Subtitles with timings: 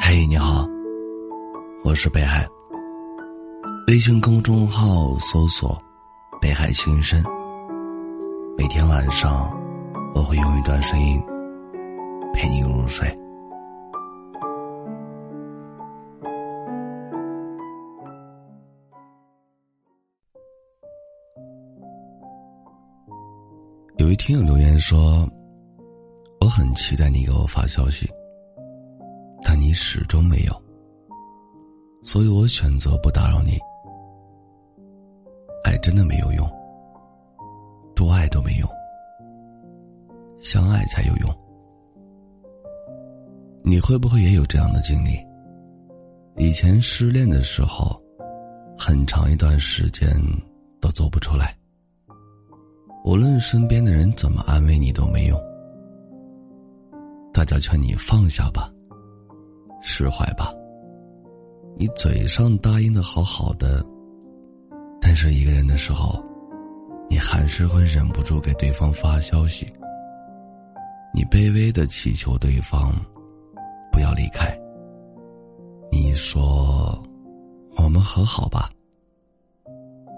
[0.00, 0.66] 嘿，你好，
[1.84, 2.48] 我是北海。
[3.88, 5.78] 微信公众号搜索
[6.40, 7.22] “北海心声”，
[8.56, 9.52] 每天晚上
[10.14, 11.22] 我会用一段声音
[12.32, 13.06] 陪你入睡。
[23.98, 25.28] 有一听友留言说
[26.40, 28.08] ：“我很期待你给我发消息。”
[29.72, 30.62] 始终没有，
[32.02, 33.58] 所以我选择不打扰你。
[35.64, 36.48] 爱真的没有用，
[37.94, 38.68] 多爱都没用，
[40.40, 41.30] 相爱才有用。
[43.62, 45.16] 你会不会也有这样的经历？
[46.36, 48.00] 以前失恋的时候，
[48.76, 50.10] 很长一段时间
[50.80, 51.54] 都走不出来，
[53.04, 55.38] 无论身边的人怎么安慰你都没用，
[57.32, 58.71] 大家劝你放下吧。
[59.82, 60.52] 释怀吧。
[61.76, 63.84] 你嘴上答应的好好的，
[65.00, 66.22] 但是一个人的时候，
[67.10, 69.70] 你还是会忍不住给对方发消息。
[71.14, 72.92] 你卑微的祈求对方
[73.90, 74.58] 不要离开。
[75.90, 77.02] 你说
[77.76, 78.70] ：“我们和好吧，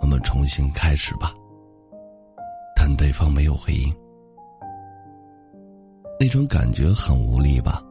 [0.00, 1.34] 我们重新开始吧。”
[2.74, 3.92] 但对方没有回应，
[6.20, 7.82] 那种感觉很无力吧。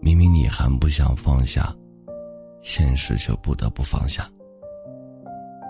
[0.00, 1.74] 明明你还不想放下，
[2.62, 4.28] 现实却不得不放下，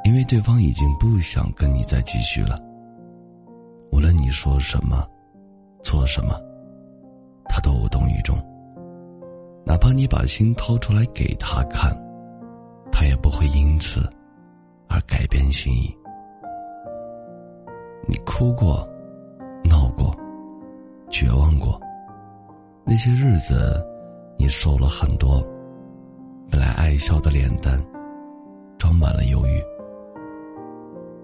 [0.05, 2.57] 因为对方已经不想跟你再继续了。
[3.91, 5.09] 无论你说什么，
[5.83, 6.39] 做什么，
[7.47, 8.37] 他都无动于衷。
[9.65, 11.91] 哪怕你把心掏出来给他看，
[12.93, 14.09] 他也不会因此
[14.89, 15.95] 而改变心意。
[18.07, 18.87] 你哭过，
[19.65, 20.15] 闹过，
[21.11, 21.81] 绝望过，
[22.85, 23.85] 那些日子。
[24.39, 25.45] 你瘦了很多，
[26.49, 27.79] 本来爱笑的脸蛋，
[28.79, 29.63] 装满了忧郁。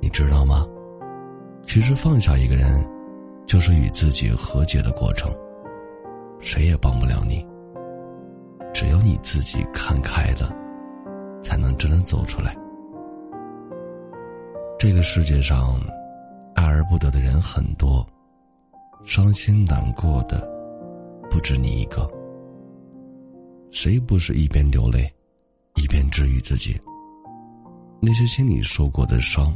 [0.01, 0.67] 你知道吗？
[1.65, 2.85] 其实放下一个人，
[3.47, 5.33] 就是与自己和解的过程。
[6.41, 7.47] 谁也帮不了你，
[8.75, 10.53] 只有你自己看开了，
[11.41, 12.55] 才能真的走出来。
[14.79, 15.81] 这个世界上，
[16.55, 18.07] 爱而不得的人很多，
[19.05, 20.47] 伤心难过的，
[21.31, 22.07] 不止你一个。
[23.75, 25.13] 谁不是一边流泪，
[25.75, 26.81] 一边治愈自己？
[28.01, 29.53] 那些心里受过的伤，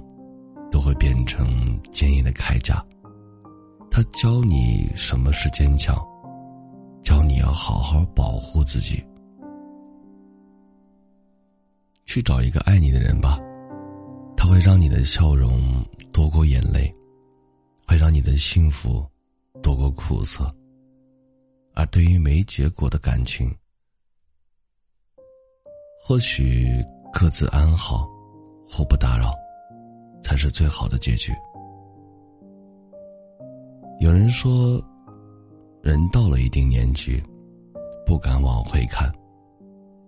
[0.73, 2.85] 都会变成坚硬的铠甲。
[3.93, 5.97] 他教你什么是坚强，
[7.05, 9.01] 教你要好好保护自己。
[12.05, 13.39] 去找一个爱你的人吧，
[14.37, 15.63] 他会让你的笑容
[16.13, 16.93] 多过眼泪，
[17.87, 19.07] 会让你的幸福
[19.63, 20.53] 多过苦涩。
[21.75, 23.55] 而对于没结果的感情，
[26.09, 26.83] 或许
[27.13, 28.09] 各自安好，
[28.67, 29.31] 互不打扰，
[30.23, 31.35] 才是最好的结局。
[34.01, 34.83] 有人说，
[35.83, 37.23] 人到了一定年纪，
[38.07, 39.13] 不敢往回看，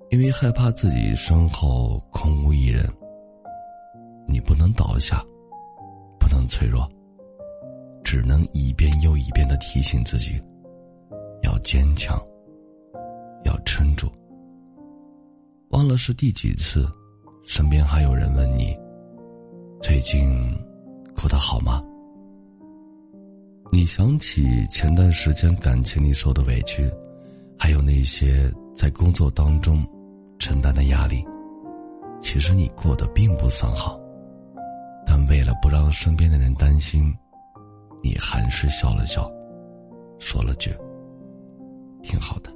[0.09, 2.83] 因为害怕自己身后空无一人。
[4.27, 5.23] 你不能倒下，
[6.19, 6.91] 不能脆弱，
[8.03, 10.43] 只能一遍又一遍的提醒自己，
[11.43, 12.19] 要坚强，
[13.45, 14.11] 要撑住。
[15.71, 16.85] 忘了是第几次，
[17.45, 18.77] 身边还有人问你
[19.81, 20.29] ：“最近
[21.15, 21.81] 过得好吗？”
[23.71, 26.91] 你想起前段时间感情里受的委屈，
[27.57, 29.87] 还有那些在工作当中
[30.41, 31.25] 承担的压力，
[32.21, 33.97] 其实你过得并不算好，
[35.07, 37.15] 但为了不让身边的人担心，
[38.03, 39.31] 你还是笑了笑，
[40.19, 40.75] 说了句
[42.03, 42.53] ：“挺好的。”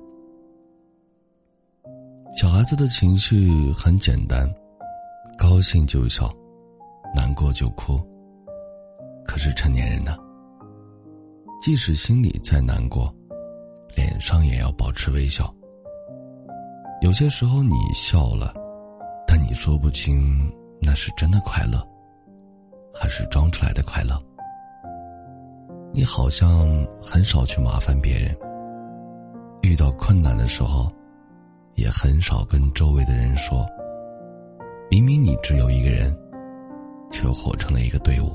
[2.37, 4.53] 小孩子的情绪很简单，
[5.39, 6.28] 高兴就笑，
[7.15, 7.97] 难过就哭。
[9.25, 10.17] 可是成年人呢？
[11.62, 13.15] 即使心里再难过，
[13.95, 15.55] 脸上也要保持微笑。
[17.03, 18.53] 有些时候你笑了，
[19.28, 20.53] 但你说不清
[20.83, 21.80] 那是真的快乐，
[22.92, 24.21] 还是装出来的快乐。
[25.92, 26.69] 你好像
[27.01, 28.37] 很少去麻烦别人，
[29.63, 30.91] 遇到困难的时候。
[31.76, 33.66] 也很少跟周围的人说。
[34.91, 36.16] 明明你只有一个人，
[37.10, 38.30] 却活成了一个队伍。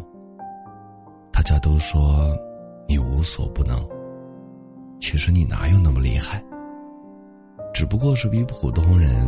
[1.31, 2.36] 大家都说
[2.88, 3.77] 你无所不能，
[5.00, 6.44] 其实你哪有那么厉害？
[7.74, 9.25] 只不过是比普通人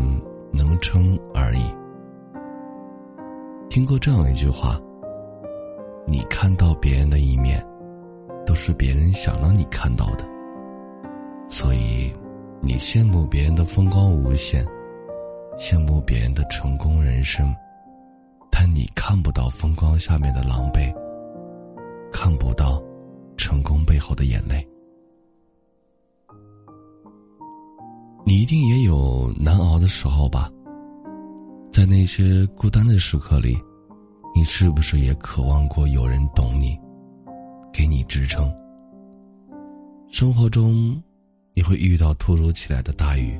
[0.52, 1.64] 能撑而已。
[3.70, 4.78] 听过这样一句话：
[6.06, 7.66] 你看到别人的一面，
[8.46, 10.26] 都是别人想让你看到的，
[11.48, 12.12] 所以。
[12.64, 14.64] 你羡慕别人的风光无限，
[15.58, 17.54] 羡慕别人的成功人生，
[18.52, 20.94] 但你看不到风光下面的狼狈，
[22.12, 22.82] 看不到
[23.36, 24.66] 成功背后的眼泪。
[28.24, 30.48] 你一定也有难熬的时候吧？
[31.72, 33.58] 在那些孤单的时刻里，
[34.36, 36.80] 你是不是也渴望过有人懂你，
[37.74, 38.54] 给你支撑？
[40.12, 41.02] 生活中，
[41.62, 43.40] 你会遇到突如其来的大雨。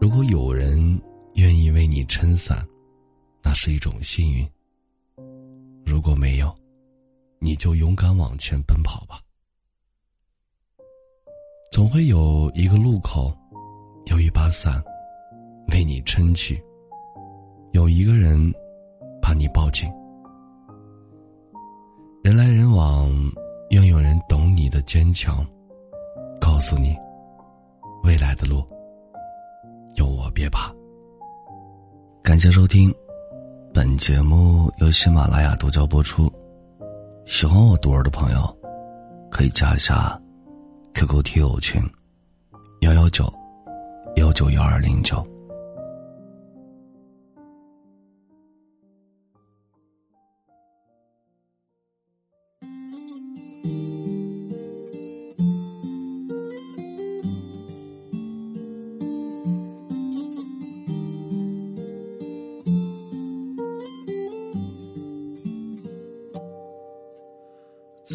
[0.00, 1.00] 如果有人
[1.34, 2.58] 愿意为你撑伞，
[3.40, 4.44] 那是一种幸运。
[5.86, 6.52] 如果没有，
[7.38, 9.20] 你就勇敢往前奔跑吧。
[11.70, 13.32] 总会有一个路口，
[14.06, 14.82] 有一把伞，
[15.72, 16.60] 为你撑起。
[17.74, 18.52] 有一个人，
[19.22, 19.88] 把你抱紧。
[22.24, 23.08] 人来人往，
[23.70, 25.46] 愿有人懂你的坚强。
[26.44, 26.94] 告诉你，
[28.02, 28.62] 未来的路
[29.94, 30.70] 有我别怕。
[32.22, 32.94] 感谢收听，
[33.72, 36.30] 本节目由喜马拉雅独家播出。
[37.24, 38.58] 喜欢我独儿的朋友，
[39.30, 40.20] 可以加一下
[40.92, 41.82] QQ 听友群：
[42.82, 43.32] 幺幺九
[44.16, 45.26] 幺九幺二零九。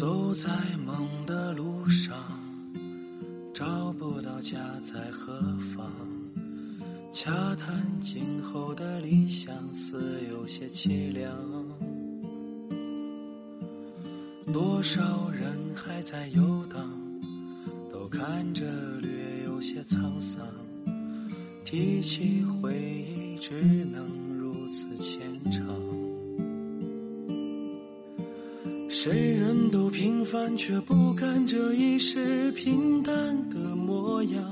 [0.00, 0.48] 走在
[0.86, 2.16] 梦的路上，
[3.52, 5.38] 找不到家在何
[5.76, 5.92] 方。
[7.12, 11.36] 洽谈今后的理想，似有些凄凉。
[14.50, 16.80] 多少人还在游荡，
[17.92, 18.64] 都看着
[19.02, 20.42] 略有些沧桑。
[21.62, 24.08] 提起回忆，只能
[24.38, 25.20] 如此牵
[25.50, 25.60] 肠。
[28.92, 33.14] 谁人都平凡，却不甘这一世平淡
[33.48, 34.42] 的模样。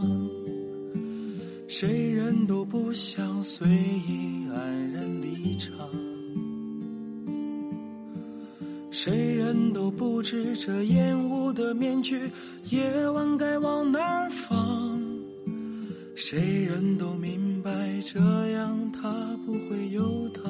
[1.67, 5.77] 谁人都不想随意安然离场。
[8.93, 12.31] 谁人都不知这烟雾的面具，
[12.71, 15.03] 夜晚该往哪儿放。
[16.15, 17.71] 谁人都明白，
[18.07, 18.21] 这
[18.53, 20.43] 样他不会游荡。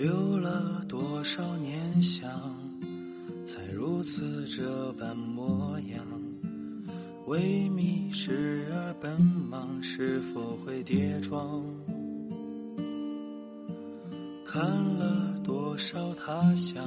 [0.00, 2.30] 留了多少念想，
[3.44, 6.02] 才如此这般模样？
[7.26, 11.62] 为觅时而奔忙，是否会跌撞？
[14.42, 14.62] 看
[14.96, 16.82] 了多少他乡，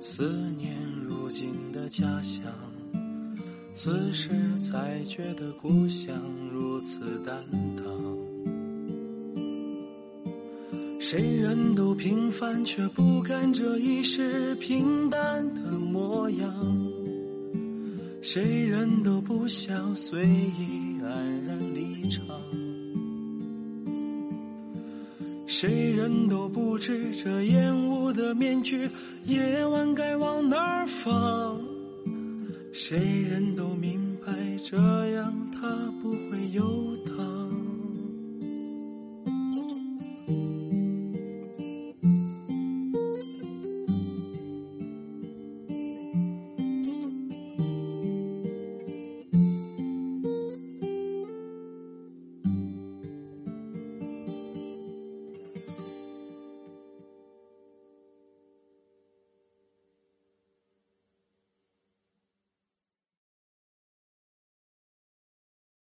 [0.00, 0.74] 思念
[1.04, 2.42] 如今的家乡，
[3.74, 6.16] 此时才觉得故乡
[6.50, 7.44] 如此淡
[7.76, 8.09] 淡。
[11.10, 16.88] 谁人都平凡，却不甘这一世平淡的模样。
[18.22, 22.24] 谁人都不想随意安然离场。
[25.48, 28.88] 谁人都不知这烟雾的面具，
[29.24, 31.60] 夜晚该往哪儿放。
[32.72, 32.96] 谁
[33.28, 33.74] 人都，